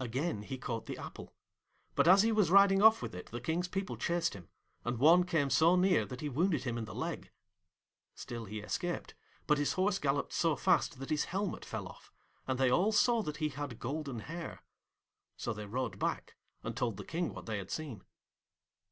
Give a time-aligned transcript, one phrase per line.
[0.00, 1.32] Again he caught the apple;
[1.94, 4.48] but as he was riding off with it the King's people chased him,
[4.84, 7.30] and one came so near that he wounded him in the leg.
[8.16, 9.14] Still he escaped,
[9.46, 12.10] but his horse galloped so fast that his helmet fell off,
[12.48, 14.64] and they all saw that he had golden hair.
[15.36, 16.34] So they rode back,
[16.64, 18.02] and told the King what they had seen.